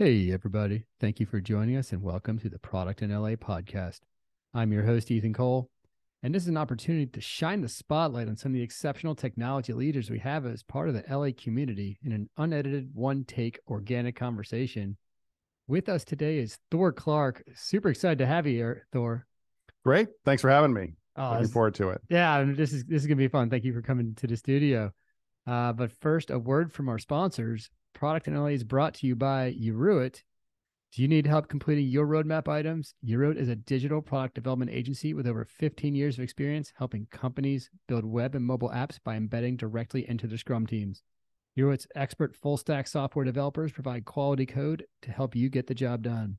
[0.00, 0.84] Hey, everybody.
[1.00, 3.98] Thank you for joining us and welcome to the Product in LA podcast.
[4.54, 5.68] I'm your host, Ethan Cole,
[6.22, 9.72] and this is an opportunity to shine the spotlight on some of the exceptional technology
[9.72, 14.14] leaders we have as part of the LA community in an unedited, one take, organic
[14.14, 14.96] conversation.
[15.66, 17.42] With us today is Thor Clark.
[17.56, 19.26] Super excited to have you here, Thor.
[19.84, 20.10] Great.
[20.24, 20.92] Thanks for having me.
[21.16, 22.00] Oh, Looking forward to it.
[22.08, 23.50] Yeah, this is this is gonna be fun.
[23.50, 24.92] Thank you for coming to the studio.
[25.44, 27.68] Uh, but first, a word from our sponsors.
[27.98, 30.22] Product LA is brought to you by Uruit.
[30.92, 32.94] Do you need help completing your roadmap items?
[33.04, 37.70] Uruit is a digital product development agency with over 15 years of experience helping companies
[37.88, 41.02] build web and mobile apps by embedding directly into their Scrum teams.
[41.58, 46.02] Uruit's expert full stack software developers provide quality code to help you get the job
[46.02, 46.36] done.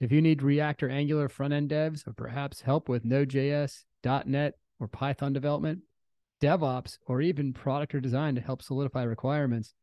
[0.00, 3.84] If you need React or Angular front end devs, or perhaps help with Node.js,
[4.26, 5.82] .NET, or Python development,
[6.42, 9.74] DevOps, or even product or design to help solidify requirements,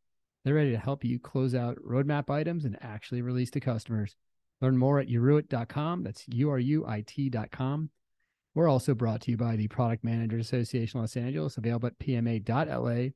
[0.45, 4.15] they're ready to help you close out roadmap items and actually release to customers.
[4.61, 6.03] Learn more at uruit.com.
[6.03, 7.89] That's U-R-U-I-T.com.
[8.53, 13.09] We're also brought to you by the Product Managers Association Los Angeles, available at pma.la.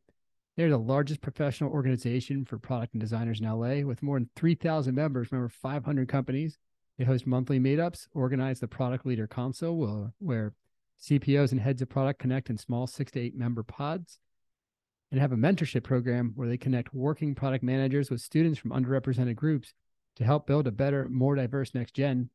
[0.57, 4.93] They're the largest professional organization for product and designers in LA with more than 3,000
[4.93, 6.57] members, remember 500 companies.
[6.97, 10.53] They host monthly meetups, organize the Product Leader where- where
[10.97, 14.19] CPOs and heads of product connect in small six to eight member pods,
[15.11, 19.35] and have a mentorship program where they connect working product managers with students from underrepresented
[19.35, 19.73] groups
[20.17, 22.29] to help build a better, more diverse next gen.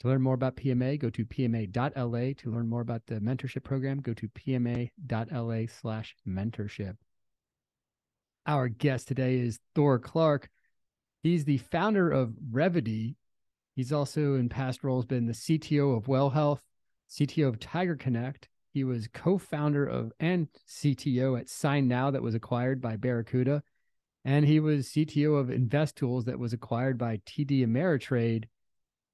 [0.00, 2.32] To learn more about PMA, go to pma.la.
[2.38, 6.96] To learn more about the mentorship program, go to pma.la slash mentorship.
[8.46, 10.48] Our guest today is Thor Clark.
[11.22, 13.16] He's the founder of Revity.
[13.76, 16.62] He's also in past roles been the CTO of Well Health,
[17.10, 18.44] CTO of TigerConnect.
[18.72, 23.62] He was co-founder of and CTO at SignNow that was acquired by Barracuda.
[24.24, 28.44] And he was CTO of INVESTools that was acquired by TD Ameritrade.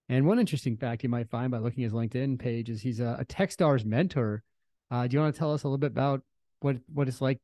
[0.08, 3.00] And one interesting fact you might find by looking at his LinkedIn page is he's
[3.00, 4.42] a, a Techstars mentor.
[4.90, 6.22] Uh, do you want to tell us a little bit about
[6.60, 7.40] what what it's like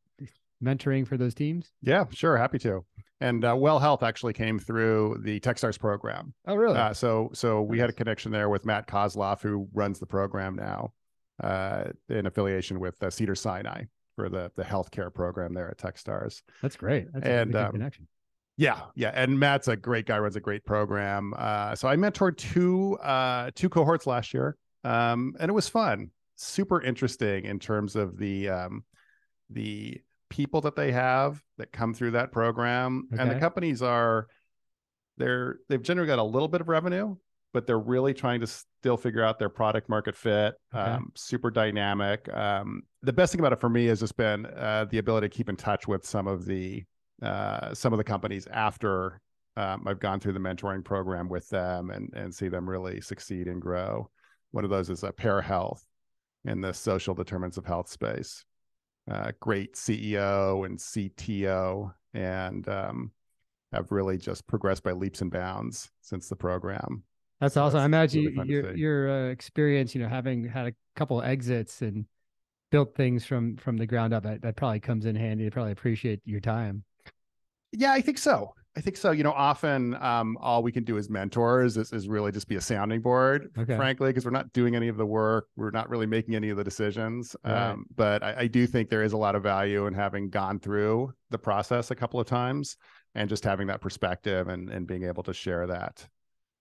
[0.63, 1.73] mentoring for those teams?
[1.83, 2.37] Yeah, sure.
[2.37, 2.85] Happy to.
[3.21, 6.35] And uh, Well Health actually came through the Techstars program.
[6.47, 6.77] Oh, really?
[6.77, 10.57] Uh, so so we had a connection there with Matt Kozloff, who runs the program
[10.57, 10.93] now,
[11.43, 13.85] uh, in affiliation with uh, Cedar Sinai
[14.17, 16.43] for the the healthcare program there at Techstars.
[16.61, 17.13] That's great.
[17.13, 18.09] That's a and, um, connection.
[18.57, 21.33] Yeah, yeah, and Matt's a great guy, runs a great program.
[21.37, 26.11] Uh, so I mentored two uh, two cohorts last year, um, and it was fun,
[26.37, 28.85] super interesting in terms of the um,
[29.49, 34.29] the people that they have that come through that program, and the companies are
[35.17, 37.17] they're they've generally got a little bit of revenue,
[37.53, 40.55] but they're really trying to still figure out their product market fit.
[40.75, 40.91] Okay.
[40.91, 42.33] Um, super dynamic.
[42.33, 45.35] Um, the best thing about it for me has just been uh, the ability to
[45.35, 46.85] keep in touch with some of the
[47.23, 49.21] uh, some of the companies after
[49.57, 53.47] um, I've gone through the mentoring program with them and and see them really succeed
[53.49, 54.11] and grow.
[54.51, 55.85] One of those is a Pair Health
[56.45, 58.45] in the social determinants of health space.
[59.11, 63.11] Uh, great CEO and CTO, and um,
[63.73, 67.03] have really just progressed by leaps and bounds since the program.
[67.43, 67.81] That's So awesome.
[67.81, 72.07] I imagine really your your uh, experience, you know, having had a couple exits and
[72.71, 75.43] built things from from the ground up, that, that probably comes in handy.
[75.45, 76.85] They probably appreciate your time.
[77.73, 78.55] Yeah, I think so.
[78.77, 79.11] I think so.
[79.11, 82.57] You know, often um, all we can do as mentors is, is really just be
[82.57, 83.77] a sounding board, Okay.
[83.77, 85.49] frankly, because we're not doing any of the work.
[85.57, 87.35] We're not really making any of the decisions.
[87.45, 87.71] Right.
[87.71, 90.61] Um, but I, I do think there is a lot of value in having gone
[90.61, 92.77] through the process a couple of times
[93.15, 96.07] and just having that perspective and, and being able to share that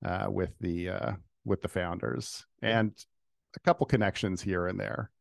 [0.05, 1.11] uh, with the uh,
[1.45, 2.45] with the founders.
[2.61, 2.93] And
[3.55, 5.11] a couple connections here and there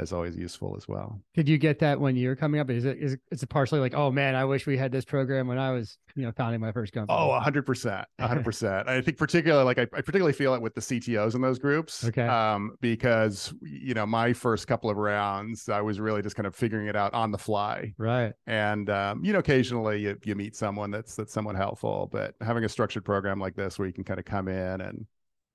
[0.00, 1.20] is always useful as well.
[1.34, 2.70] Did you get that when you were coming up?
[2.70, 5.04] Is it is it, is it partially like, oh man, I wish we had this
[5.04, 7.18] program when I was, you know, founding my first company?
[7.18, 8.88] Oh, a hundred percent, a hundred percent.
[8.88, 12.04] I think particularly like I, I particularly feel it with the CTOs in those groups.
[12.06, 12.26] Okay.
[12.26, 16.54] Um, because you know, my first couple of rounds, I was really just kind of
[16.54, 17.92] figuring it out on the fly.
[17.98, 18.32] right.
[18.46, 22.64] And um, you know, occasionally you, you meet someone that's that's somewhat helpful, but having
[22.64, 25.06] a structured program like this where you can kind of come in and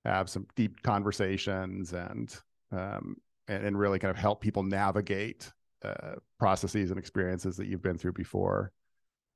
[0.06, 2.40] have some deep conversations and
[2.72, 3.16] um
[3.48, 5.52] and, and really kind of help people navigate
[5.84, 8.72] uh, processes and experiences that you've been through before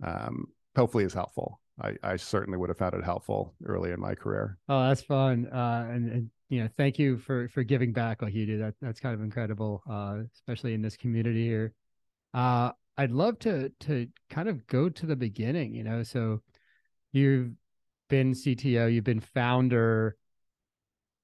[0.04, 1.60] um, hopefully is helpful.
[1.82, 4.58] I, I certainly would have found it helpful early in my career.
[4.70, 5.48] Oh, that's fun.
[5.48, 8.58] Uh, and, and you know, thank you for for giving back like you do.
[8.58, 11.74] That that's kind of incredible, uh, especially in this community here.
[12.34, 15.74] Uh, I'd love to to kind of go to the beginning.
[15.74, 16.42] You know, so
[17.14, 17.52] you've
[18.10, 20.18] been CTO, you've been founder,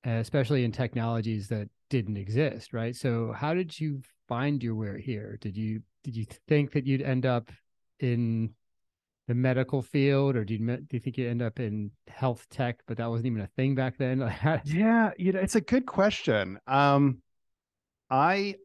[0.05, 2.95] especially in technologies that didn't exist, right?
[2.95, 5.37] So, how did you find your way here?
[5.41, 7.51] Did you did you think that you'd end up
[7.99, 8.53] in
[9.27, 12.79] the medical field, or do you do you think you end up in health tech?
[12.87, 14.19] But that wasn't even a thing back then.
[14.65, 16.59] yeah, you know, it's a good question.
[16.67, 17.21] Um,
[18.09, 18.55] I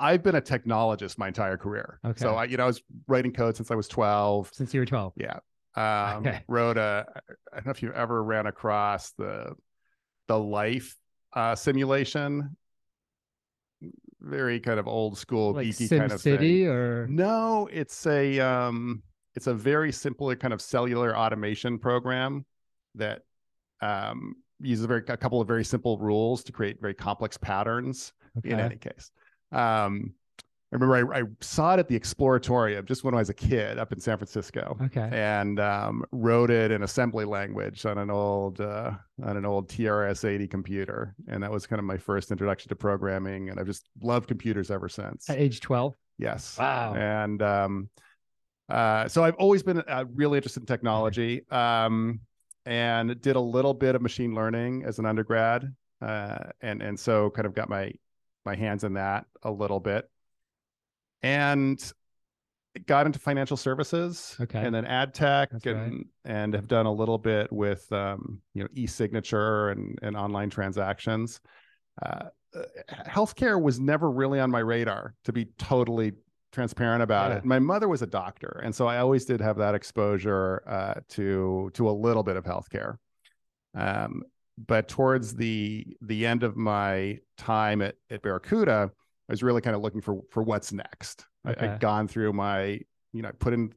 [0.00, 1.98] I've been a technologist my entire career.
[2.04, 2.20] Okay.
[2.20, 4.50] So I, you know, I was writing code since I was 12.
[4.52, 5.14] Since you were 12.
[5.16, 5.38] Yeah.
[5.76, 6.42] Um, okay.
[6.48, 7.06] wrote a,
[7.52, 9.52] I don't know if you ever ran across the,
[10.26, 10.96] the life
[11.38, 12.56] uh, simulation.
[14.20, 16.68] Very kind of old school like geeky Sim kind of City thing.
[16.68, 19.02] or no, it's a, um,
[19.36, 22.44] it's a very simple kind of cellular automaton program
[22.96, 23.22] that
[23.80, 28.12] um, uses a very a couple of very simple rules to create very complex patterns.
[28.38, 28.50] Okay.
[28.50, 29.12] In any case,
[29.52, 30.14] um,
[30.70, 33.78] I remember I, I, saw it at the Exploratorium just when I was a kid
[33.78, 34.76] up in San Francisco.
[34.82, 35.08] Okay.
[35.10, 38.90] And um, wrote it in assembly language on an old uh,
[39.24, 43.48] on an old TRS-80 computer, and that was kind of my first introduction to programming.
[43.48, 45.30] And I've just loved computers ever since.
[45.30, 45.94] At age twelve.
[46.18, 46.58] Yes.
[46.58, 46.94] Wow.
[46.94, 47.88] And um,
[48.68, 52.20] uh, so I've always been uh, really interested in technology, um,
[52.66, 57.30] and did a little bit of machine learning as an undergrad, uh, and and so
[57.30, 57.90] kind of got my
[58.44, 60.10] my hands in that a little bit
[61.22, 61.92] and
[62.86, 64.60] got into financial services okay.
[64.64, 66.06] and then ad tech and right.
[66.24, 71.40] and have done a little bit with um, you know e-signature and, and online transactions
[72.02, 72.62] uh, uh,
[73.06, 76.12] healthcare was never really on my radar to be totally
[76.52, 77.38] transparent about yeah.
[77.38, 80.94] it my mother was a doctor and so i always did have that exposure uh,
[81.08, 82.96] to to a little bit of healthcare
[83.74, 84.22] um,
[84.66, 88.90] but towards the the end of my time at, at barracuda
[89.28, 91.26] I was really kind of looking for for what's next.
[91.46, 91.66] Okay.
[91.66, 92.80] I, had gone through my,
[93.12, 93.72] you know, I put in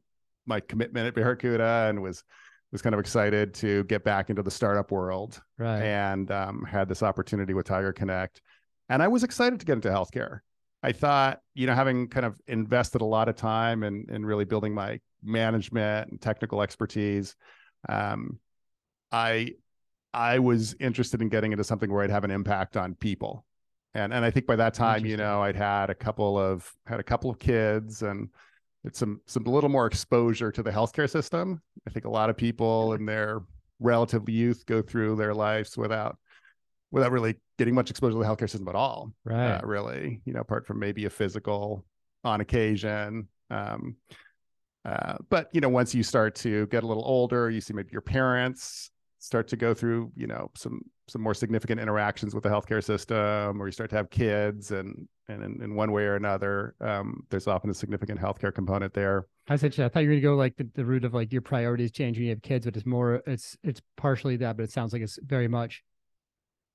[0.46, 2.24] my commitment at Barracuda and was
[2.72, 5.40] was kind of excited to get back into the startup world.
[5.58, 5.82] Right.
[5.82, 8.40] And um, had this opportunity with TigerConnect,
[8.88, 10.40] and I was excited to get into healthcare.
[10.82, 14.46] I thought, you know, having kind of invested a lot of time in in really
[14.46, 17.36] building my management and technical expertise,
[17.88, 18.38] um,
[19.12, 19.52] I
[20.14, 23.44] I was interested in getting into something where I'd have an impact on people
[23.94, 27.00] and and I think by that time, you know, I'd had a couple of had
[27.00, 28.28] a couple of kids and
[28.84, 31.60] it's some some little more exposure to the healthcare system.
[31.86, 33.42] I think a lot of people in their
[33.80, 36.16] relative youth go through their lives without
[36.90, 39.12] without really getting much exposure to the healthcare system at all.
[39.24, 39.52] Right.
[39.52, 41.84] Uh, really, you know, apart from maybe a physical
[42.24, 43.28] on occasion.
[43.50, 43.96] Um,
[44.84, 47.90] uh, but you know, once you start to get a little older, you see maybe
[47.92, 48.90] your parents
[49.22, 53.62] start to go through, you know, some some more significant interactions with the healthcare system,
[53.62, 57.24] or you start to have kids, and and in, in one way or another, um,
[57.30, 59.26] there's often a significant healthcare component there.
[59.48, 61.40] I said, I thought you were gonna go like the, the root of like your
[61.40, 64.72] priorities change when you have kids, but it's more, it's it's partially that, but it
[64.72, 65.84] sounds like it's very much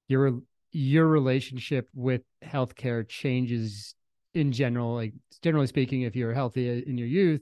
[0.08, 0.40] your
[0.72, 3.94] your relationship with healthcare changes
[4.34, 4.96] in general.
[4.96, 7.42] Like generally speaking, if you're healthy in your youth,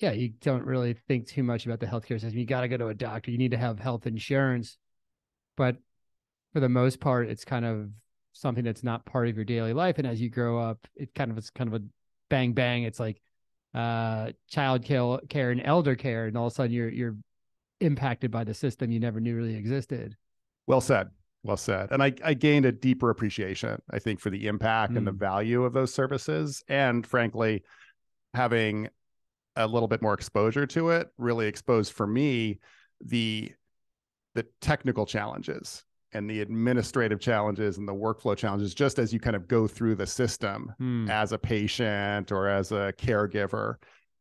[0.00, 2.38] yeah, you don't really think too much about the healthcare system.
[2.38, 3.30] You got to go to a doctor.
[3.30, 4.78] You need to have health insurance,
[5.56, 5.76] but
[6.52, 7.90] for the most part, it's kind of
[8.32, 9.98] something that's not part of your daily life.
[9.98, 11.84] And as you grow up, it kind of is kind of a
[12.30, 12.84] bang bang.
[12.84, 13.20] It's like
[13.74, 17.16] uh, child care and elder care, and all of a sudden you're you're
[17.80, 20.16] impacted by the system you never knew really existed.
[20.66, 21.10] Well said.
[21.42, 21.88] Well said.
[21.90, 24.98] And I, I gained a deeper appreciation, I think, for the impact mm.
[24.98, 25.18] and the mm.
[25.18, 26.62] value of those services.
[26.68, 27.64] And frankly,
[28.34, 28.88] having
[29.64, 32.58] a little bit more exposure to it really exposed for me
[33.00, 33.50] the
[34.34, 39.36] the technical challenges and the administrative challenges and the workflow challenges just as you kind
[39.36, 41.08] of go through the system hmm.
[41.10, 43.76] as a patient or as a caregiver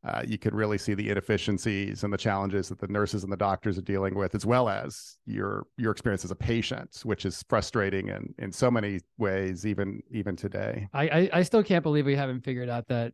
[0.06, 3.38] uh, you could really see the inefficiencies and the challenges that the nurses and the
[3.38, 7.44] doctors are dealing with as well as your your experience as a patient which is
[7.50, 12.06] frustrating in in so many ways even even today i i, I still can't believe
[12.06, 13.14] we haven't figured out that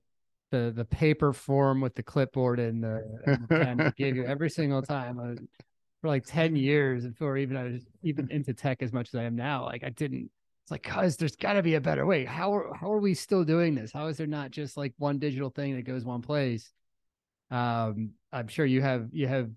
[0.51, 4.49] the the paper form with the clipboard and the, and the pen gave you every
[4.49, 5.35] single time uh,
[6.01, 9.23] for like 10 years before even I was even into tech as much as I
[9.23, 9.65] am now.
[9.65, 10.29] Like I didn't
[10.63, 12.25] it's like cuz there's got to be a better way.
[12.25, 13.91] How are how are we still doing this?
[13.91, 16.71] How is there not just like one digital thing that goes one place?
[17.51, 19.49] Um I'm sure you have you have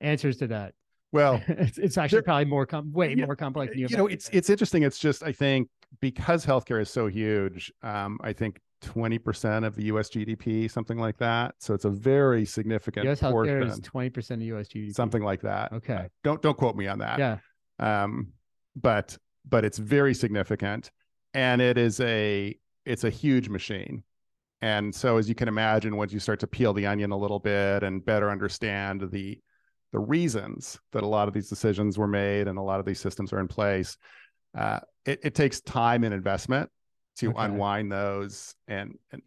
[0.00, 0.74] answers to that.
[1.12, 3.76] Well, it's, it's actually there, probably more com- way more complex.
[3.76, 4.82] you, you know, it's it's interesting.
[4.82, 5.68] It's just I think
[6.00, 11.16] because healthcare is so huge, um, I think 20% of the US GDP, something like
[11.18, 11.54] that.
[11.58, 13.62] So it's a very significant US portion.
[13.62, 14.94] healthcare is 20% of US GDP.
[14.94, 15.72] Something like that.
[15.72, 15.94] Okay.
[15.94, 17.18] Uh, don't don't quote me on that.
[17.18, 17.38] Yeah.
[17.78, 18.32] Um,
[18.76, 19.16] but
[19.48, 20.90] but it's very significant
[21.34, 24.02] and it is a it's a huge machine.
[24.62, 27.38] And so as you can imagine, once you start to peel the onion a little
[27.38, 29.38] bit and better understand the
[29.92, 32.98] the reasons that a lot of these decisions were made and a lot of these
[32.98, 33.96] systems are in place,
[34.56, 36.68] uh, it, it takes time and investment
[37.16, 37.44] to okay.
[37.44, 39.22] unwind those and and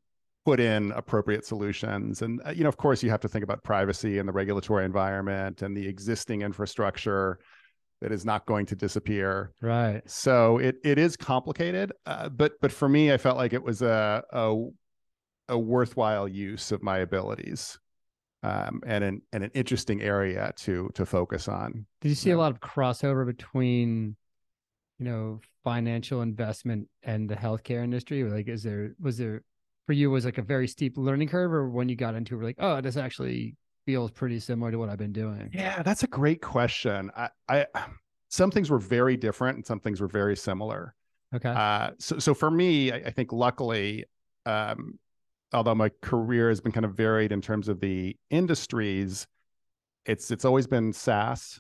[0.45, 2.21] put in appropriate solutions.
[2.21, 4.85] And uh, you know, of course, you have to think about privacy and the regulatory
[4.85, 7.39] environment and the existing infrastructure
[7.99, 9.51] that is not going to disappear.
[9.61, 10.01] Right.
[10.05, 13.81] So it it is complicated, uh, but but for me, I felt like it was
[13.81, 14.65] a a,
[15.49, 17.79] a worthwhile use of my abilities,
[18.43, 21.85] um, and an and an interesting area to to focus on.
[22.01, 22.35] Did you see Yeah.
[22.35, 24.15] a lot of crossover between,
[24.99, 28.23] you know, financial investment and the healthcare industry?
[28.23, 29.41] Like, is there was there
[29.85, 32.37] for you was like a very steep learning curve, or when you got into it,
[32.37, 35.49] we're like, oh, this actually feels pretty similar to what I've been doing.
[35.53, 37.11] Yeah, that's a great question.
[37.17, 37.65] I, I
[38.29, 40.95] some things were very different and some things were very similar.
[41.35, 41.49] Okay.
[41.49, 44.05] Uh, so so for me, I, I think luckily,
[44.45, 44.97] um,
[45.51, 49.27] although my career has been kind of varied in terms of the industries,
[50.05, 51.59] it's it's always been SaaS,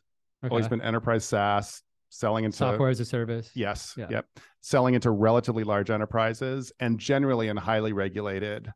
[0.49, 3.51] always been enterprise SaaS, selling into Software as a service.
[3.53, 3.93] Yes.
[3.97, 4.07] Yeah.
[4.09, 4.25] Yep.
[4.61, 8.71] Selling into relatively large enterprises and generally in highly regulated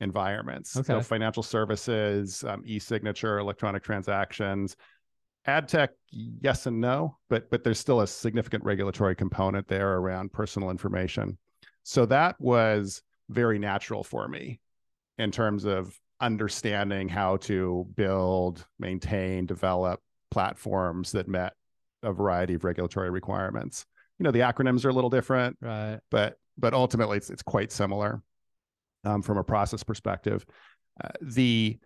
[0.00, 0.72] environments.
[0.72, 1.02] So Okay.
[1.02, 4.76] financial services, um, e-signature, electronic transactions,
[5.46, 10.32] ad tech, yes and no, but but there's still a significant regulatory component there around
[10.32, 11.38] personal information.
[11.84, 14.60] So that was very natural for me
[15.18, 20.00] in terms of understanding how to build, maintain, develop
[20.30, 21.52] platforms that met
[22.02, 23.86] a variety of regulatory requirements.
[24.18, 25.98] You know, the acronyms are a little different, Right.
[26.10, 28.22] but but ultimately it's it's quite similar
[29.04, 30.44] um, from a process perspective.
[31.02, 31.78] Uh, the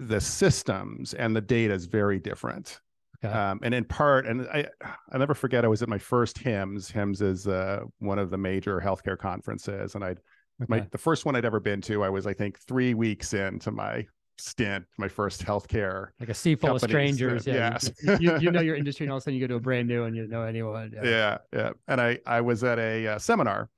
[0.00, 2.80] the systems and the data is very different.
[3.24, 3.34] Okay.
[3.34, 4.66] Um, and in part, and I
[5.12, 6.92] I never forget I was at my first HIMSS.
[6.92, 10.14] HIMSS is uh, one of the major healthcare conferences, and I
[10.68, 10.88] my Okay.
[10.90, 12.02] the first one I'd ever been to.
[12.02, 14.06] I was I think three weeks into my
[14.40, 17.46] stint, my first healthcare like a sea full of strangers.
[17.46, 17.78] Yeah.
[17.82, 18.20] you- yes.
[18.20, 19.88] You, you know your industry, and all of a sudden you go to a brand
[19.88, 20.92] new and you know anyone.
[20.94, 21.02] Yeah.
[21.04, 23.68] yeah yeah and i i was at a uh, seminar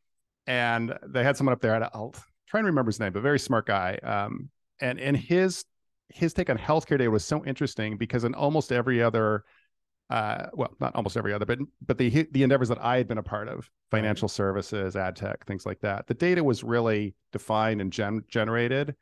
[0.47, 2.15] and they had someone up there i'll
[2.49, 4.49] try and remember his name but very smart guy um
[4.81, 5.65] and and his
[6.09, 9.45] his take on healthcare data was so interesting because in almost every other
[10.11, 13.19] uh well not almost every other but but the the endeavors that i had been
[13.19, 17.81] a part of financial services ad tech things like that the data was really defined
[17.81, 18.97] and gen- generated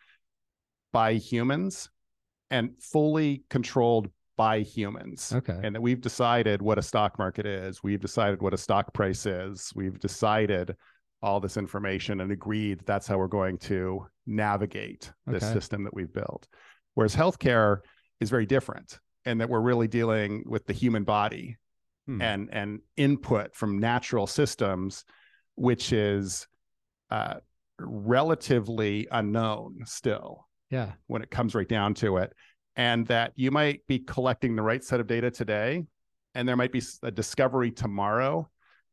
[0.92, 1.90] by humans
[2.50, 5.59] and fully controlled by humans Okay.
[5.64, 9.26] and that we've decided what a stock market is we've decided what a stock price
[9.26, 10.76] is we've decided
[11.23, 15.52] all this information and agreed that's how we're going to navigate this Okay.
[15.52, 16.47] system that we've built
[16.95, 17.78] whereas healthcare
[18.21, 21.57] is very different and that we're really dealing with the human body
[22.07, 22.23] Hmm.
[22.23, 25.04] and and input from natural systems
[25.57, 26.47] which is
[27.11, 27.35] uh,
[27.80, 30.92] relatively unknown still Yeah.
[31.06, 32.32] when it comes right down to it.
[32.76, 35.84] And that you might be collecting the right set of data today,
[36.34, 38.48] and there might be a discovery tomorrow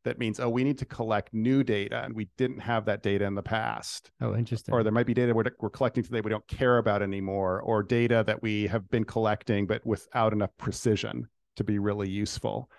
[0.06, 3.26] that means, oh, we need to collect new data, and we didn't have that data
[3.26, 4.12] in the past.
[4.22, 4.74] Oh, interesting.
[4.74, 7.84] Or there might be data we're, we're collecting today we don't care about anymore, or
[7.84, 11.28] data that we have been collecting but without enough precision
[11.58, 12.70] to be really useful.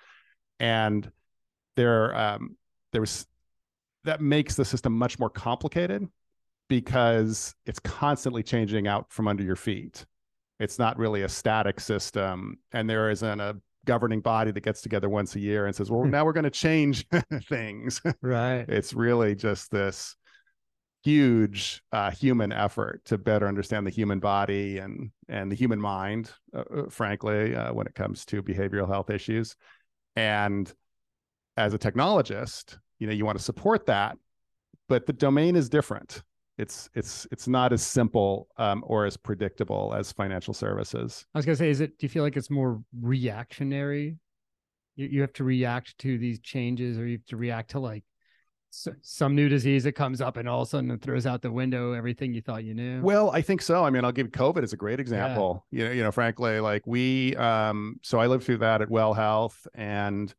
[0.59, 1.11] And
[1.75, 2.57] there, um,
[2.93, 3.27] there was
[4.05, 6.07] that makes the system much more complicated
[6.69, 10.05] because it's constantly changing out from under your feet.
[10.59, 15.09] It's not really a static system, and there isn't a governing body that gets together
[15.09, 17.07] once a year and says, "Well, now we're going to change
[17.49, 18.65] things." right.
[18.69, 20.17] it's really just this
[21.07, 26.33] huge uh, human effort to better understand the human body and and the human mind,
[26.55, 29.57] uh, uh, frankly, uh, when it comes to behavioral health issues.
[30.17, 30.73] And
[31.57, 34.17] as a technologist, you know, you want to support that,
[34.89, 36.23] but the domain is different.
[36.59, 41.27] It's it's it's not as simple um, or as predictable as financial services.
[41.35, 41.99] I was gonna say, is it?
[41.99, 44.17] Do you feel like it's more reactionary?
[44.95, 48.05] You you have to react to these changes, or you have to react to like
[49.01, 51.51] some new disease that comes up, and all of a sudden it throws out the
[51.51, 53.01] window everything you thought you knew.
[53.03, 53.85] Well, I think so.
[53.85, 55.67] I mean, I'll give COVID as a great example.
[55.71, 59.15] You know, you know, frankly, like we um so I lived through that at Well
[59.15, 60.35] Health and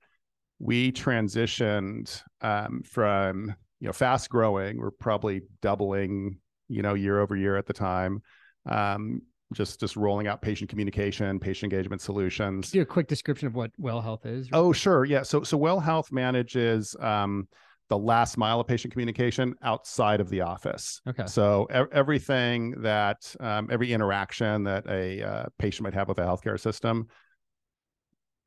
[0.60, 7.36] we transitioned um from, you know, fast growing, we're probably doubling, you know, year over
[7.36, 8.22] year at the time.
[8.68, 9.22] Um
[9.54, 12.70] just just rolling out patient communication, patient engagement solutions.
[12.70, 14.50] do a quick description of what well health is.
[14.52, 15.06] Oh, sure.
[15.06, 15.24] Yeah.
[15.24, 17.48] So so Well Health manages um
[17.90, 21.00] the last mile of patient communication outside of the office.
[21.08, 21.26] Okay.
[21.28, 26.24] So e- everything that um, every interaction that a uh, patient might have with a
[26.24, 27.08] healthcare system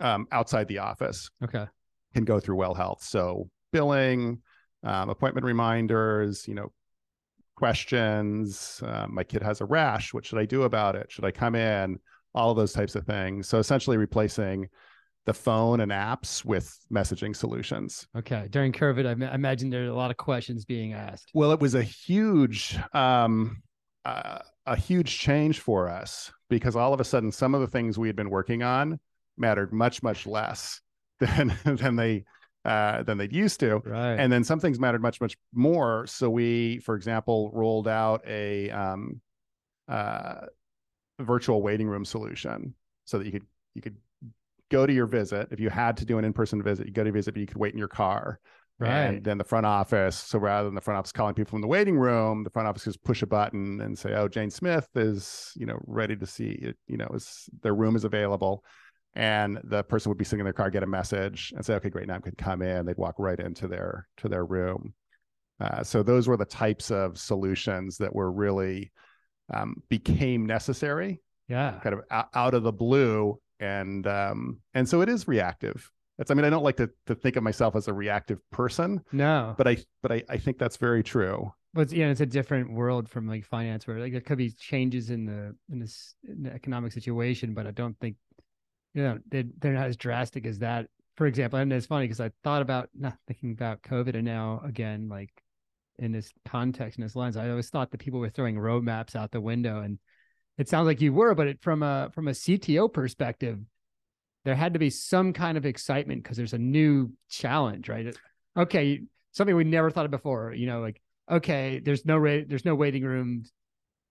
[0.00, 1.64] um, outside the office Okay.
[2.14, 3.02] can go through Well Health.
[3.02, 4.42] So billing,
[4.82, 6.72] um, appointment reminders, you know,
[7.56, 8.82] questions.
[8.84, 10.14] Uh, my kid has a rash.
[10.14, 11.12] What should I do about it?
[11.12, 11.98] Should I come in?
[12.34, 13.48] All of those types of things.
[13.48, 14.68] So essentially replacing
[15.26, 18.06] the phone and apps with messaging solutions.
[18.16, 18.48] Okay.
[18.50, 21.30] During COVID, I, ma- imagine there are a lot of questions being asked.
[21.34, 23.62] Well, it was a huge um
[24.04, 27.98] uh, a huge change for us because all of a sudden some of the things
[27.98, 28.98] we had been working on
[29.36, 30.80] mattered much much less
[31.20, 32.24] than than they
[32.64, 33.78] uh, than they'd used to.
[33.84, 34.14] Right.
[34.14, 36.06] And then some things mattered much, much more.
[36.06, 39.20] So we, for example, rolled out a um,
[39.88, 40.46] uh,
[41.18, 42.74] virtual waiting room solution
[43.04, 43.96] so that you could you could
[44.70, 46.86] go to your visit if you had to do an in-person visit.
[46.86, 48.40] You go to visit, but you could wait in your car.
[48.78, 48.90] right.
[48.90, 50.16] And then the front office.
[50.16, 52.84] So rather than the front office calling people from the waiting room, the front office
[52.84, 56.50] just push a button and say, "Oh, Jane Smith is you know ready to see
[56.50, 56.76] it.
[56.86, 58.64] You know, is their room is available."
[59.14, 61.90] And the person would be sitting in their car, get a message, and say, "Okay,
[61.90, 64.94] great, now I can come in." They'd walk right into their to their room.
[65.60, 68.92] Uh, so those were the types of solutions that were really
[69.52, 71.78] um, became necessary, yeah.
[71.82, 75.90] kind of out, out of the blue, and um, and so it is reactive.
[76.16, 79.02] That's I mean I don't like to to think of myself as a reactive person,
[79.10, 79.54] No.
[79.58, 81.52] but I but I, I think that's very true.
[81.72, 84.50] But it's- yeah, it's a different world from like finance, where like there could be
[84.52, 88.16] changes in the in this in the economic situation, but I don't think
[88.94, 90.86] you know they they're not as drastic as that.
[91.16, 94.62] For example, and it's funny because I thought about not thinking about COVID, and now
[94.64, 95.30] again, like
[95.98, 99.30] in this context, in this lens, I always thought that people were throwing roadmaps out
[99.30, 99.98] the window, and
[100.58, 103.58] it sounds like you were, but it, from a from a CTO perspective,
[104.44, 108.16] there had to be some kind of excitement because there's a new challenge, right?
[108.56, 110.52] Okay, something we never thought of before.
[110.54, 113.52] You know, like okay, there's no ra- there's no waiting rooms.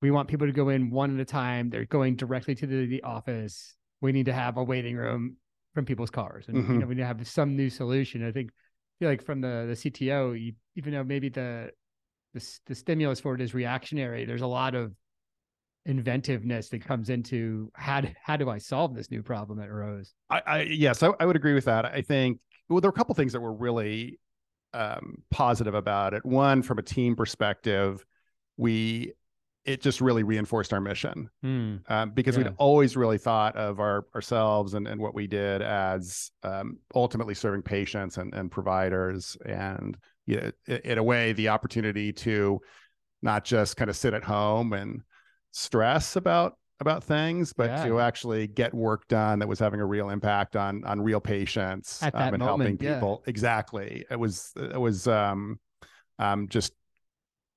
[0.01, 1.69] We want people to go in one at a time.
[1.69, 3.75] They're going directly to the, the office.
[4.01, 5.37] We need to have a waiting room
[5.73, 6.81] from people's cars, and you Mhm.
[6.81, 8.25] know we need to have some new solution.
[8.25, 11.71] I think, I feel like from the the CTO, you, even though maybe the,
[12.33, 14.93] the the stimulus for it is reactionary, there's a lot of
[15.85, 20.13] inventiveness that comes into how do, how do I solve this new problem that arose?
[20.29, 21.85] I, I yes, I, I would agree with that.
[21.85, 22.39] I think
[22.69, 24.19] well, there were a couple things that were really
[24.73, 26.23] um, positive about it.
[26.25, 28.05] One, from a team perspective,
[28.57, 29.13] we
[29.65, 31.75] it just really reinforced our mission Hmm.
[31.87, 32.43] um, because Yeah.
[32.45, 37.33] we'd always really thought of our ourselves and, and what we did as um, ultimately
[37.35, 42.59] serving patients and, and providers and you know, in, a way the opportunity to
[43.21, 45.01] not just kind of sit at home and
[45.51, 47.85] stress about about things but Yeah.
[47.87, 52.01] to actually get work done that was having a real impact on on real patients
[52.01, 52.93] At that and helping moment, yeah.
[52.95, 55.59] people exactly it was it was um
[56.19, 56.71] um just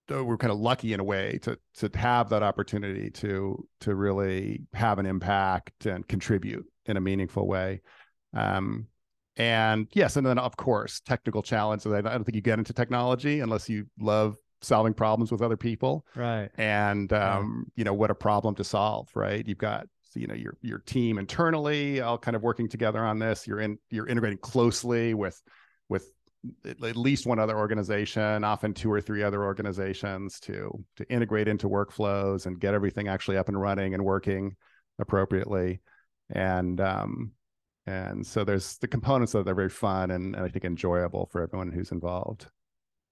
[0.09, 4.63] we're kind of lucky in a way to to have that opportunity to to really
[4.75, 7.81] have an impact and contribute in a meaningful way.
[8.35, 8.89] Um,
[9.37, 11.93] and yes, and then of course technical challenges.
[11.93, 16.07] I don't think you get into technology unless you love solving problems with other people.
[16.15, 16.51] Right.
[16.57, 19.47] And um, you know what a problem to solve, right?
[19.47, 23.47] You've got you know your your team internally all kind of working together on this.
[23.47, 25.41] You're in you're integrating closely with
[25.89, 26.11] with
[26.69, 31.69] at least one other organization, often two or three other organizations to to integrate into
[31.69, 34.57] workflows and get everything actually up and running and working
[34.99, 35.81] appropriately.
[36.31, 37.33] And um,
[37.87, 41.43] and so there's the components that are very fun and, and I think enjoyable for
[41.43, 42.49] everyone who's involved.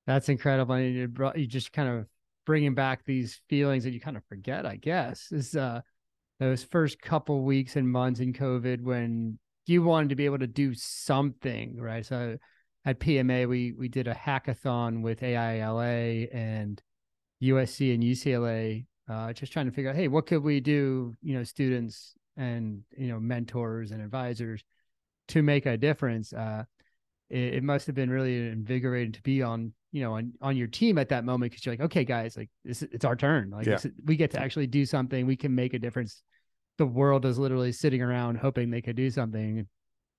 [0.07, 0.75] That's incredible.
[0.75, 2.07] And you brought you just kind of
[2.47, 5.31] bringing back these feelings that you kind of forget, I guess.
[5.31, 5.83] Is uh
[6.41, 10.47] those first couple weeks and months in COVID when you wanted to be able to
[10.47, 12.05] do something, right?
[12.05, 12.39] So
[12.85, 16.83] at PMA we we did a hackathon with AILA and
[17.43, 21.35] USC and UCLA, uh, just trying to figure out, hey, what could we do, you
[21.35, 24.63] know, students and you know, mentors and advisors
[25.29, 26.33] to make a difference.
[26.33, 26.65] Uh
[27.31, 30.67] it, it must have been really invigorating to be on you know on, on your
[30.67, 33.67] team at that moment because you're like okay guys like this it's our turn like
[33.67, 33.77] Yeah.
[33.77, 36.23] this we get to actually do something we can make a difference
[36.79, 39.67] the world is literally sitting around hoping they could do something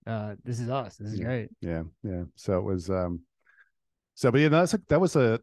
[0.07, 1.25] uh this is us this is Yeah.
[1.25, 2.23] great Yeah, yeah.
[2.35, 3.21] So it was um
[4.15, 5.39] so but yeah, that's a, that was a,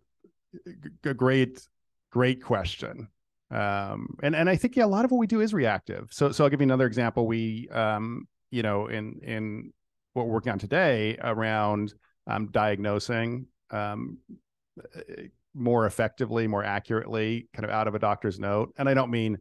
[1.05, 1.67] a great
[2.11, 3.09] great question.
[3.51, 6.09] Um and and I think yeah, a lot of what we do is reactive.
[6.11, 7.27] So so I'll give you another example.
[7.27, 9.73] We um you know in in
[10.15, 11.95] what we're working on today around
[12.27, 14.19] um diagnosing um
[15.55, 18.75] more effectively, more accurately kind of out of a doctor's note.
[18.79, 19.39] And I don't mean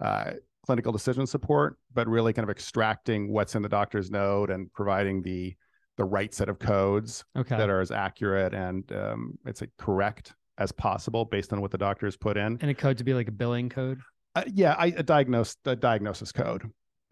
[0.00, 0.32] uh
[0.70, 5.20] clinical decision support, but really kind of extracting what's in the doctor's note and providing
[5.22, 5.56] the
[5.96, 10.32] the right set of codes okay that are as accurate and um, it's like correct
[10.58, 12.56] as possible based on what the doctor has put in.
[12.62, 13.98] and a code to be like a billing code
[14.36, 16.62] Uh, yeah, I a diagnose a diagnosis code.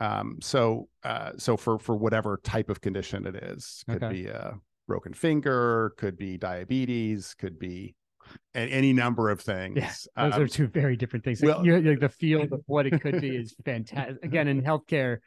[0.00, 4.12] Um, so uh, so for for whatever type of condition it is, could Okay.
[4.22, 4.54] be a
[4.86, 7.94] broken finger, could be diabetes, could be
[8.54, 9.76] a, any number of things.
[9.76, 12.86] Yeah, those Um, are two very different things well- like, like the field of what
[12.86, 15.18] it could be is fantastic again in healthcare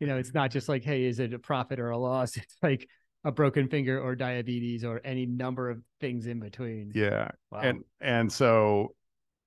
[0.00, 2.56] you know it's not just like hey is it a profit or a loss it's
[2.62, 2.88] like
[3.24, 7.60] a broken finger or diabetes or any number of things in between yeah, wow.
[7.60, 8.94] and and so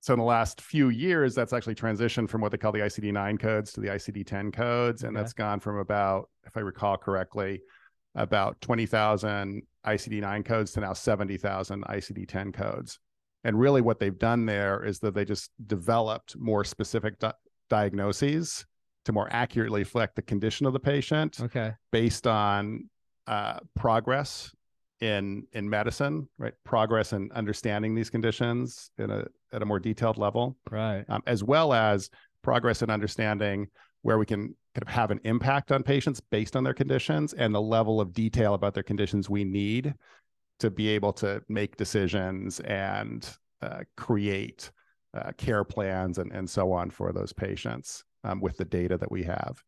[0.02, 3.12] so in the last few years, that's actually transitioned from what they call the ICD
[3.12, 5.04] 9 codes to the ICD 10 codes.
[5.04, 5.22] And Okay.
[5.22, 7.62] that's gone from about, if I recall correctly,
[8.16, 13.00] about 20,000 ICD 9 codes to now 70,000 ICD 10 codes.
[13.44, 17.34] And really, what they've done there is that they just developed more specific di-
[17.70, 18.66] diagnoses
[19.06, 21.72] to more accurately reflect the condition of the patient Okay.
[21.92, 22.90] based on
[23.28, 24.52] uh, progress
[25.00, 26.54] in in medicine, right?
[26.66, 31.06] Progress in understanding these conditions in a at a more detailed level, Right.
[31.08, 32.10] um, as well as
[32.44, 33.68] progress in understanding
[34.02, 37.54] where we can kind of have an impact on patients based on their conditions and
[37.54, 39.94] the level of detail about their conditions we need
[40.60, 44.72] to be able to make decisions and uh, create
[45.14, 49.12] uh, care plans and, and so on for those patients um, with the data that
[49.12, 49.64] we have.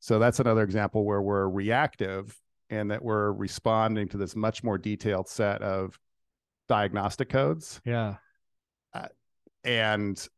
[0.00, 2.36] So that's another example where we're reactive
[2.70, 5.98] and that we're responding to this much more detailed set of
[6.68, 7.80] diagnostic codes.
[7.84, 8.16] Yeah.
[9.64, 10.28] And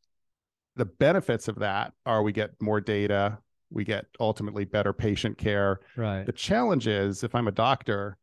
[0.76, 3.38] the benefits of that are we get more data,
[3.70, 5.81] we get ultimately better patient care.
[5.96, 6.24] Right.
[6.24, 8.16] The challenge is if I'm a doctor,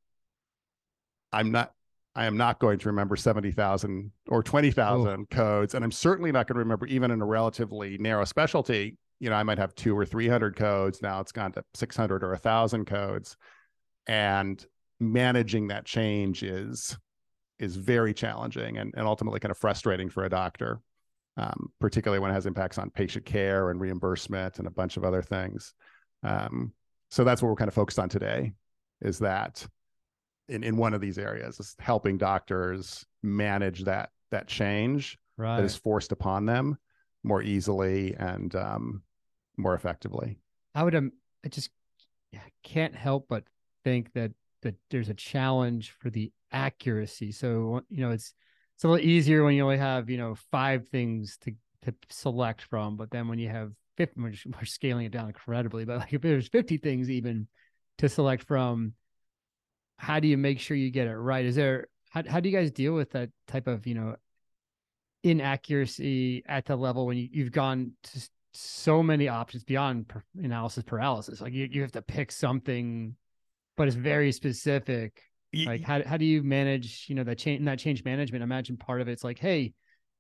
[1.32, 1.74] I'm not
[2.16, 6.56] I am not going to remember 70,000 or 20,000 codes and I'm certainly not going
[6.56, 10.06] to remember even in a relatively narrow specialty, you know, I might have 2 or
[10.06, 13.36] 300 codes, now it's gone to 600 or 1000 codes.
[14.06, 14.64] And
[15.00, 16.98] managing that change is
[17.60, 20.82] is very challenging and, and ultimately kind of frustrating for a doctor
[21.38, 25.04] um, particularly when it has impacts on patient care and reimbursement and a bunch of
[25.04, 25.74] other things.
[26.24, 26.74] Um,
[27.10, 28.54] so that's what we're kind of focused on today
[29.02, 29.66] is that
[30.48, 35.58] in, in one of these areas is helping doctors manage that that change Right.
[35.58, 36.78] that is forced upon them
[37.24, 39.02] more easily and um,
[39.58, 40.38] more effectively.
[40.76, 41.12] I would um,
[41.44, 41.72] I just
[42.64, 43.44] can't help but
[43.84, 47.32] think that that there's a challenge for the accuracy.
[47.32, 48.34] So you know, it's
[48.84, 52.64] it's a little easier when you only have you know five things to to select
[52.64, 55.86] from, but then when you have 50, we're, just, we're scaling it down incredibly.
[55.86, 57.48] But like if there's 50 things even
[58.00, 58.92] to select from,
[59.98, 61.46] how do you make sure you get it right?
[61.46, 64.18] Is there how how do you guys deal with that type of you know
[65.24, 71.40] inaccuracy at the level when you, you've gone to so many options beyond analysis paralysis
[71.40, 73.16] like you, you have to pick something
[73.78, 77.80] but it's very specific like how, how do you manage you know that change that
[77.80, 79.74] change management imagine part of it's like hey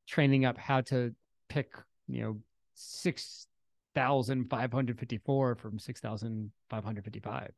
[0.07, 1.13] training up how to
[1.49, 1.73] pick
[2.07, 2.37] you know
[2.75, 7.51] 6554 from 6555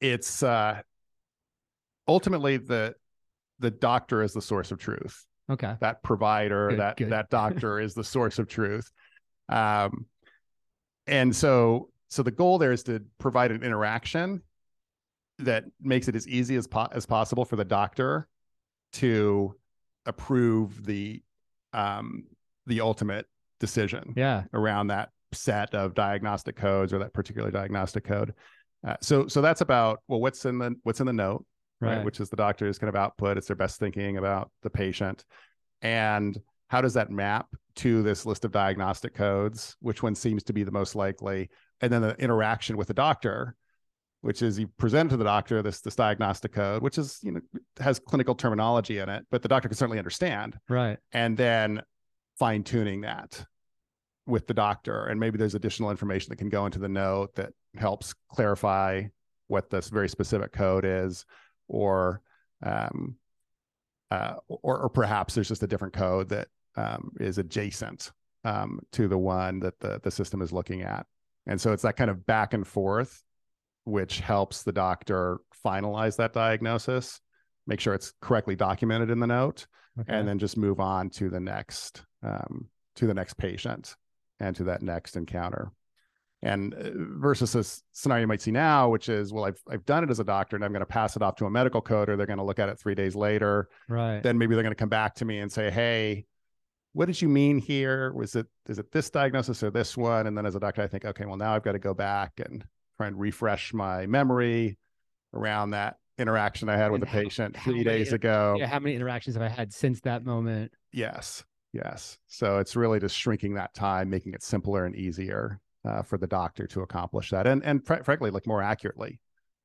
[0.00, 0.80] it's uh,
[2.08, 2.94] ultimately the
[3.60, 5.24] the doctor is the source of truth.
[5.48, 7.10] okay that provider Good, that good.
[7.10, 8.90] that doctor is the source of truth
[9.48, 10.06] um
[11.06, 14.42] and so so the goal there is to provide an interaction
[15.38, 18.28] that makes it as easy as po- as possible for the doctor
[18.92, 19.54] to
[20.06, 21.22] approve the
[21.72, 22.24] um
[22.66, 23.26] the ultimate
[23.58, 28.34] decision yeah around that set of diagnostic codes or that particular diagnostic code
[28.86, 31.44] uh, so so that's about well what's in the what's in the note
[31.80, 31.96] right.
[31.96, 33.36] right Which is the doctor's kind of output.
[33.36, 35.24] It's their best thinking about the patient.
[35.82, 39.76] And how does that map to this list of diagnostic codes?
[39.80, 41.50] Which one seems to be the most likely?
[41.80, 43.54] And then the interaction with the doctor,
[44.24, 47.40] which is you present to the doctor this this diagnostic code, which is you know
[47.78, 50.58] has clinical terminology in it, but the doctor can certainly understand.
[50.68, 50.98] right.
[51.12, 51.82] And then
[52.38, 53.44] fine tuning that
[54.26, 57.52] with the doctor, and maybe there's additional information that can go into the note that
[57.76, 59.02] helps clarify
[59.48, 61.26] what this very specific code is,
[61.68, 62.22] or
[62.62, 63.16] um,
[64.10, 68.10] uh, or, or perhaps there's just a different code that um, is adjacent
[68.44, 71.04] um, to the one that the the system is looking at,
[71.46, 73.22] and so it's that kind of back and forth,
[73.84, 77.20] which helps the doctor finalize that diagnosis,
[77.66, 79.66] make sure it's correctly documented in the note,
[80.00, 80.12] okay.
[80.12, 83.96] and then just move on to the next um, to the next patient
[84.40, 85.72] and to that next encounter.
[86.42, 90.04] And uh, versus this scenario you might see now which is well i've, I've done
[90.04, 92.18] it as a doctor and i'm going to pass it off to a medical coder.
[92.18, 93.68] They're going to look at it three days later.
[93.88, 94.22] Right.
[94.22, 96.26] Then maybe they're going to come back to me and say hey
[96.92, 98.12] what did you mean here?
[98.12, 100.28] Was it is it this diagnosis or this one?
[100.28, 102.32] And then as a doctor i think okay well now i've got to go back
[102.44, 102.64] and
[102.96, 104.78] try and refresh my memory
[105.32, 108.78] around that interaction i had with And the patient how three days ago yeah how
[108.78, 112.18] many interactions have i had since that moment Yes, yes.
[112.28, 116.26] So it's really just shrinking that time, making it simpler and easier uh, for the
[116.28, 119.18] doctor to accomplish that, and and fr- frankly, like more accurately,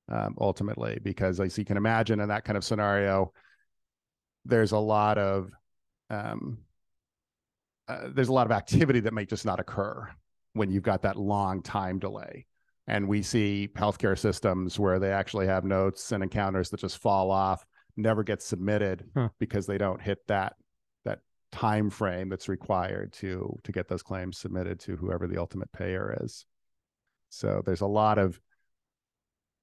[0.10, 3.32] um, ultimately, because as you can imagine, in that kind of scenario,
[4.44, 5.52] there's a lot of
[6.10, 6.58] um,
[7.88, 10.10] uh, there's a lot of activity that may just not occur
[10.54, 12.48] when you've got that long time delay.
[12.90, 17.30] And we see healthcare systems where they actually have notes and encounters that just fall
[17.30, 19.30] off, never get submitted Huh.
[19.40, 20.56] because they don't hit that
[21.06, 21.20] that
[21.52, 26.18] time frame that's required to to get those claims submitted to whoever the ultimate payer
[26.24, 26.46] is.
[27.30, 28.40] So there's a lot of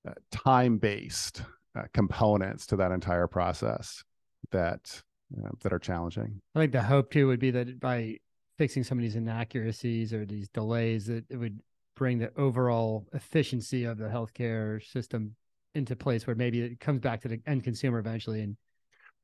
[0.08, 1.42] uh, time based
[1.76, 4.04] uh, components to that entire process
[4.52, 5.02] that
[5.36, 6.40] uh, that are challenging.
[6.54, 8.18] I think the hope too would be that by
[8.56, 11.60] fixing some of these inaccuracies or these delays, that it would
[11.96, 15.35] bring the overall efficiency of the healthcare system
[15.74, 18.56] into place where maybe it comes back to the end consumer eventually and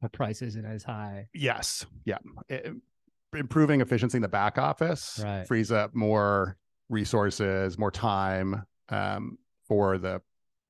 [0.00, 1.28] the price isn't as high.
[1.32, 1.86] Yes.
[2.04, 2.18] Yeah.
[2.48, 2.74] It,
[3.34, 5.46] improving efficiency in the back office right.
[5.46, 6.56] frees up more
[6.88, 10.20] resources, more time um, for the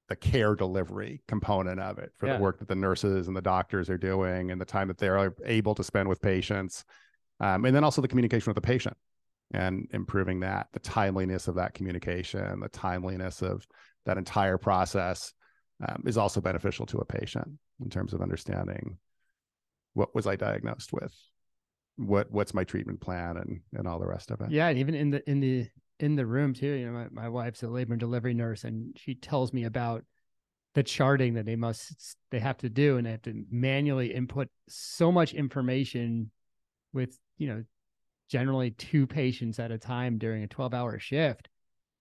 [0.09, 2.37] the care delivery component of it, for yeah.
[2.37, 5.33] the work that the nurses and the doctors are doing, and the time that they're
[5.47, 6.85] able to spend with patients,
[7.41, 8.97] um, and then also the communication with the patient
[9.53, 13.67] and improving that, the timeliness of that communication, the timeliness of
[14.07, 15.33] that entire process
[15.87, 17.49] um, is also beneficial to a patient
[17.83, 18.99] in terms of understanding
[19.95, 21.12] what was I diagnosed with,
[21.97, 24.51] what what's my treatment plan, and and all the rest of it.
[24.51, 25.69] Yeah, and even in the in the
[26.01, 26.67] in the room too.
[26.67, 30.05] You know, my, my wife's a labor and delivery nurse, and she tells me about
[30.75, 34.49] the charting that they must they have to do, and they have to manually input
[34.69, 36.31] so much information
[36.93, 37.65] with you know
[38.33, 41.49] generally two patients at a time during a 12 hour shift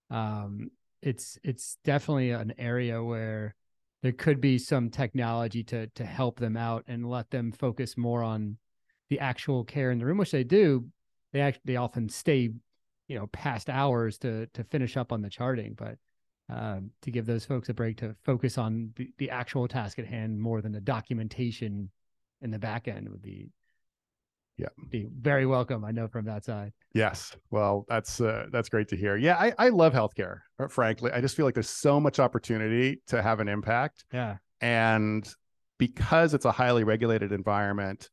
[0.10, 3.56] um, it's it's definitely an area where
[4.04, 8.24] there could be some technology to to help them out and let them focus more
[8.24, 8.58] on
[9.10, 10.86] the actual care in the room which they do.
[11.34, 12.52] They actually they often stay
[13.08, 15.98] you know past hours to to finish up on the charting but
[16.50, 20.06] um, to give those folks a break to focus on the, the actual task at
[20.06, 21.90] hand more than the documentation
[22.42, 23.50] in the back end would be
[24.62, 24.68] yeah.
[24.90, 26.72] Be very welcome i know from that side.
[26.94, 27.36] Yes.
[27.50, 29.18] Well that's uh, that's great to hear.
[29.18, 31.12] Yeah i, I love healthcare uh, frankly.
[31.12, 34.06] I just feel like there's so much opportunity to have an impact.
[34.14, 34.38] Yeah.
[34.62, 35.28] And
[35.80, 38.10] because it's a highly regulated environment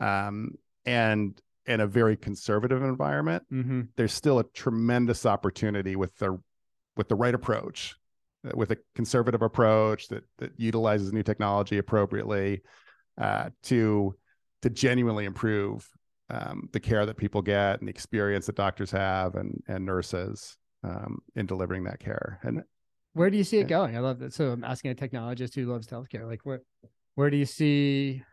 [0.00, 0.50] um,
[0.84, 3.82] and in a very conservative environment mm-hmm.
[3.96, 6.36] there's still a tremendous opportunity with the
[6.96, 7.94] with the right approach
[8.46, 12.60] uh, with a conservative approach that that utilizes new technology appropriately
[13.18, 14.14] uh, to
[14.66, 15.88] to genuinely improve
[16.28, 20.56] um, the care that people get and the experience that doctors have and and nurses
[20.82, 22.40] um, in delivering that care.
[22.42, 22.64] And
[23.12, 23.96] where do you see it going?
[23.96, 24.34] I love that.
[24.34, 26.26] So I'm asking a technologist who loves healthcare.
[26.26, 26.62] Like where
[27.14, 28.24] where do you see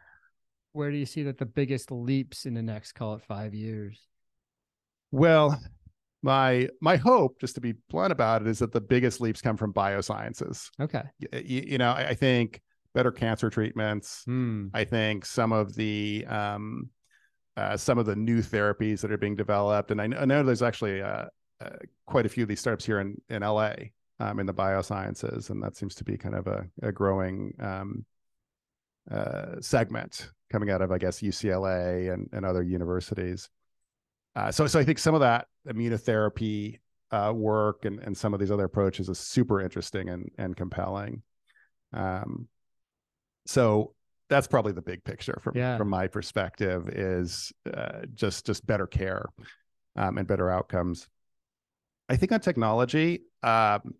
[0.72, 4.08] where do you see that the biggest leaps in the next call it five years?
[5.12, 5.62] Well,
[6.24, 9.56] my my hope, just to be blunt about it, is that the biggest leaps come
[9.56, 10.72] from biosciences.
[10.82, 11.04] Okay.
[11.19, 12.60] You, you know, I, I think
[12.93, 14.23] better cancer treatments.
[14.27, 14.69] Mm.
[14.73, 16.89] I think some of the um,
[17.56, 20.63] uh, some of the new therapies that are being developed, and I, I know there's
[20.63, 21.25] actually uh,
[21.62, 21.69] uh,
[22.06, 23.73] quite a few of these startups here in in LA
[24.19, 28.06] um, in the biosciences, and that seems to be kind of a, a growing um,
[29.10, 33.49] uh, segment coming out of, I guess, UCLA and, and other universities.
[34.36, 36.79] Uh, so, so I think some of that immunotherapy
[37.12, 41.21] uh, work and, and some of these other approaches is super interesting and, and compelling.
[41.91, 42.47] Um,
[43.45, 43.93] so
[44.29, 45.77] that's probably the big picture from yeah.
[45.77, 49.25] from my perspective is uh, just just better care
[49.95, 51.08] um, and better outcomes.
[52.10, 53.95] I think on technology, um,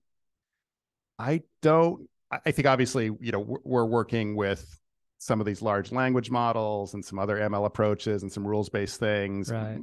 [1.20, 2.10] I don't.
[2.46, 4.80] I think obviously, you know, we're, working with
[5.20, 9.00] some of these large language models and some other ML approaches and some rules based
[9.00, 9.52] things.
[9.52, 9.78] Right.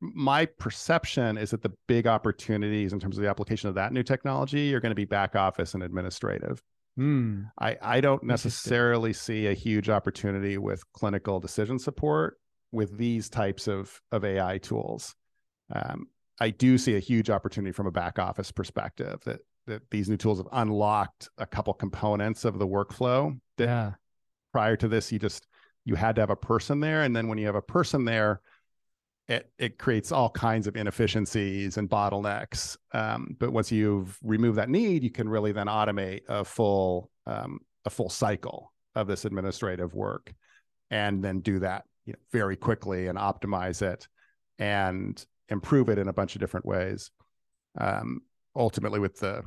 [0.00, 4.02] My perception is that the big opportunities in terms of the application of that new
[4.02, 6.60] technology are going to be back office and administrative.
[6.98, 7.50] Mm.
[7.58, 12.38] I, I don't necessarily see a huge opportunity with clinical decision support
[12.70, 15.14] with these types of, of AI tools.
[15.74, 16.06] Um,
[16.40, 20.16] I do see a huge opportunity from a back office perspective that that these new
[20.16, 23.92] tools have unlocked a couple components of the workflow that yeah.
[24.52, 25.46] prior to this you just
[25.84, 28.40] you had to have a person there and then when you have a person there
[29.28, 32.76] it it creates all kinds of inefficiencies and bottlenecks.
[32.92, 37.60] Um, but once you've removed that need, you can really then automate a full um,
[37.84, 40.32] a full cycle of this administrative work,
[40.90, 44.06] and then do that you know, very quickly and optimize it
[44.58, 47.10] and improve it in a bunch of different ways.
[47.78, 48.20] Um,
[48.54, 49.42] ultimately, with the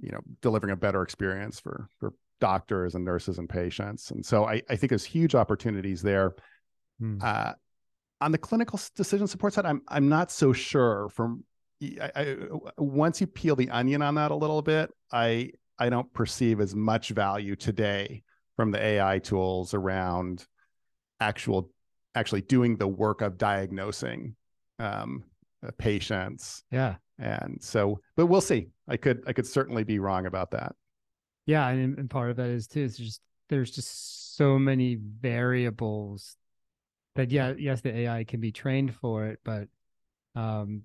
[0.00, 4.10] you know delivering a better experience for for doctors and nurses and patients.
[4.10, 6.34] And so I, I think there's huge opportunities there.
[7.00, 7.18] Hmm.
[7.22, 7.52] Uh,
[8.20, 11.08] on the clinical decision support side, I'm I'm not so sure.
[11.10, 11.44] From
[11.82, 12.36] I, I,
[12.76, 16.74] once you peel the onion on that a little bit, I I don't perceive as
[16.74, 18.22] much value today
[18.56, 20.46] from the AI tools around
[21.20, 21.70] actual
[22.14, 24.34] actually doing the work of diagnosing
[24.80, 25.24] um,
[25.64, 26.64] uh, patients.
[26.70, 28.68] Yeah, and so, but we'll see.
[28.88, 30.74] I could I could certainly be wrong about that.
[31.46, 32.82] Yeah, and, and part of that is too.
[32.82, 36.36] It's just there's just so many variables
[37.18, 39.66] that yeah, yes, the AI can be trained for it, but
[40.36, 40.82] um,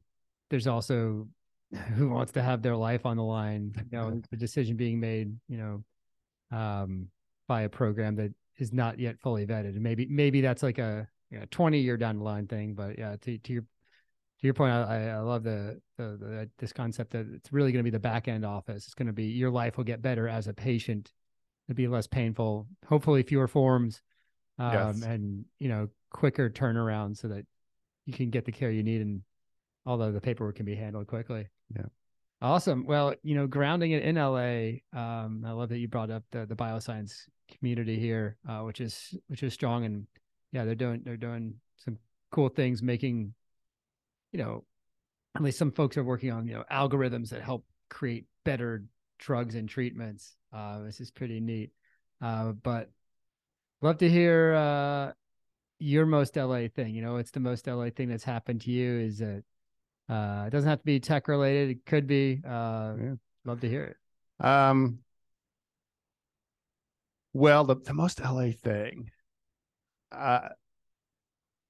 [0.50, 1.28] there's also
[1.96, 5.36] who wants to have their life on the line, you know, the decision being made,
[5.48, 7.08] you know, um,
[7.48, 9.70] by a program that is not yet fully vetted.
[9.70, 12.74] And maybe maybe that's like a you know, 20 year down the line thing.
[12.74, 16.74] But yeah, to, to your to your point, I, I love the, the, the this
[16.74, 18.86] concept that it's really going to be the back end office.
[18.86, 21.14] It's going to be your life will get better as a patient.
[21.68, 24.02] It'll be less painful, hopefully fewer forms,
[24.60, 25.02] um, yes.
[25.04, 27.46] and you know quicker turnaround so that
[28.06, 29.22] you can get the care you need and
[29.86, 31.48] although the paperwork can be handled quickly.
[31.76, 31.86] Yeah.
[32.42, 32.86] Awesome.
[32.86, 36.46] Well, you know, grounding it in LA, um, I love that you brought up the
[36.46, 37.14] the bioscience
[37.58, 40.08] community here, uh, which is which is strong and
[40.52, 41.98] yeah, they're doing they're doing some
[42.32, 43.34] cool things, making,
[44.32, 44.66] you know,
[45.36, 48.84] at least some folks are working on you know algorithms that help create better
[49.20, 50.36] drugs and treatments.
[50.52, 51.72] Uh, this is pretty neat.
[52.22, 52.90] Uh, but
[53.84, 55.12] love to hear uh,
[55.80, 56.96] your most LA thing.
[56.96, 59.00] You know, it's the most LA thing that's happened to you.
[59.00, 59.44] Is it?
[60.10, 61.70] Uh, it doesn't have to be tech related.
[61.70, 62.42] It could be.
[62.46, 63.14] Uh, yeah.
[63.46, 64.46] Love to hear it.
[64.46, 65.00] Um.
[67.34, 69.12] Well, the the most LA thing.
[70.12, 70.50] Uh,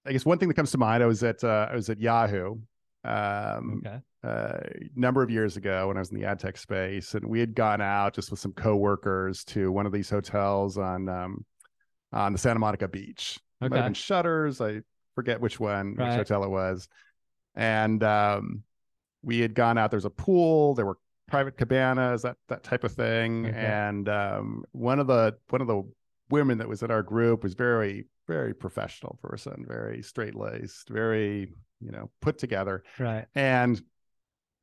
[0.06, 1.02] I guess one thing that comes to mind.
[1.02, 2.58] I was at uh, I was at Yahoo.
[3.06, 4.00] Um, okay.
[4.24, 4.58] Uh,
[4.96, 7.56] number of years ago when I was in the ad tech space, and we had
[7.56, 11.46] gone out just with some coworkers to one of these hotels on um,
[12.14, 13.40] on the Santa Monica beach.
[13.62, 13.70] Okay.
[13.70, 14.62] Might have been Shutters.
[14.62, 14.82] I
[15.16, 16.10] forget which one, right.
[16.10, 16.88] which hotel it was.
[17.56, 18.64] And um,
[19.22, 19.92] we had gone out.
[19.92, 20.76] There's a pool.
[20.76, 20.98] There were
[21.28, 23.48] private cabanas, that that type of thing.
[23.48, 23.58] Okay.
[23.58, 25.84] And um, one of the one of the
[26.30, 31.50] women that was in our group was very very professional person, very straight laced, very
[31.82, 32.84] you know put together.
[33.00, 33.26] Right.
[33.36, 33.82] And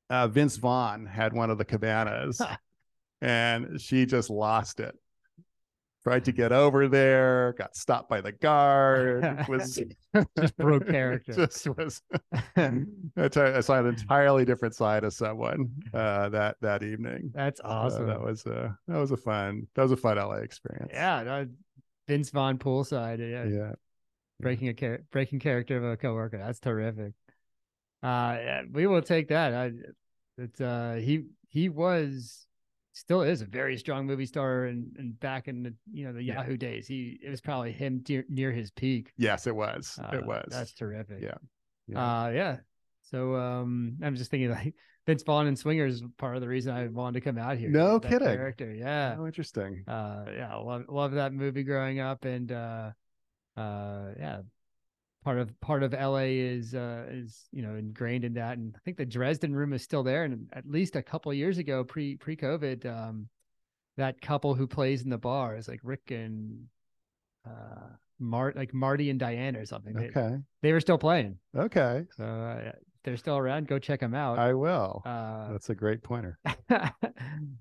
[0.08, 2.40] uh, Vince Vaughn had one of the cabanas,
[3.20, 4.94] and she just lost it
[6.02, 9.80] tried to get over there, got stopped by the guard, was
[10.38, 11.32] just broke character.
[11.32, 12.02] Just was
[12.56, 17.30] I saw an entirely different side of someone uh, that that evening.
[17.34, 18.04] That's awesome.
[18.04, 20.90] Uh, that was a that was a fun that was a fun LA experience.
[20.92, 21.46] Yeah, no,
[22.08, 23.18] Vince Vaughn poolside.
[23.18, 23.72] Yeah, yeah.
[24.40, 26.38] Breaking a char- breaking character of a coworker.
[26.38, 27.12] That's terrific.
[28.02, 29.52] Uh, yeah, we will take that.
[29.52, 29.72] I,
[30.38, 32.46] it's uh, he he was
[33.00, 36.22] still is a very strong movie star and, and back in the you know the
[36.22, 36.34] yeah.
[36.34, 39.12] Yahoo days he it was probably him dear, near his peak.
[39.16, 39.98] Yes, it was.
[40.00, 40.48] Uh, it was.
[40.50, 41.22] That's terrific.
[41.22, 41.38] Yeah.
[41.88, 42.24] Yeah.
[42.24, 42.56] Uh yeah.
[43.10, 44.74] So um I'm just thinking like
[45.06, 47.70] Vince Vaughn and Swingers part of the reason I wanted to come out here.
[47.70, 48.18] No kidding.
[48.18, 48.72] Character.
[48.72, 49.16] Yeah.
[49.18, 49.82] Oh, interesting.
[49.88, 52.90] Uh yeah, love love that movie growing up and uh
[53.56, 54.40] uh yeah,
[55.22, 58.78] part of part of LA is uh, is you know ingrained in that, and I
[58.84, 60.24] think the Dresden room is still there.
[60.24, 63.28] And at least a couple years ago, pre pre COVID, um,
[63.96, 66.66] that couple who plays in the bar is like Rick and
[67.46, 69.96] uh, Mart, like Marty and Diane or something.
[69.96, 71.38] Okay, they, they were still playing.
[71.56, 72.72] Okay, so uh,
[73.04, 73.66] they're still around.
[73.68, 74.38] Go check them out.
[74.38, 75.02] I will.
[75.04, 76.38] Uh, That's a great pointer.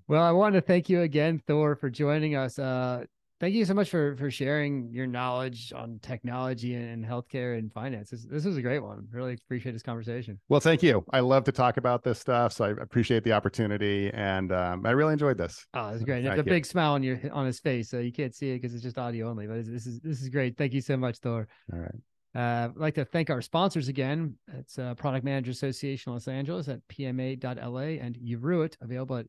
[0.08, 2.60] well, I want to thank you again, Thor, for joining us.
[2.60, 3.06] Uh,
[3.39, 8.10] thank you so much for for sharing your knowledge on technology and healthcare and finance.
[8.10, 9.08] This, this was a great one.
[9.12, 10.39] Really appreciate this conversation.
[10.49, 11.04] Well, thank you.
[11.12, 14.91] I love to talk about this stuff, so I appreciate the opportunity, and um, I
[14.91, 15.65] really enjoyed this.
[15.73, 16.23] Oh, it's great.
[16.23, 18.73] There's a big smile on your on his face, so you can't see it because
[18.73, 19.47] it's just audio only.
[19.47, 20.58] But this is this is great.
[20.58, 21.47] Thank you so much, Thor.
[21.73, 21.95] All right.
[22.36, 24.36] Uh, I'd like to thank our sponsors again.
[24.54, 29.25] It's uh, Product Manager Association Los Angeles at pma.la and Uruit, available at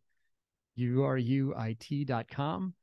[0.78, 2.74] uruit.com.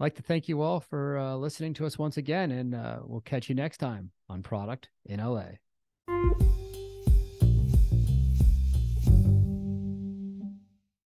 [0.00, 3.00] I'd like to thank you all for uh, listening to us once again, and uh,
[3.04, 5.44] we'll catch you next time on Product in LA.